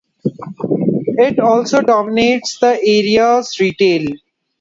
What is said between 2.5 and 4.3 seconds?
the areas retail.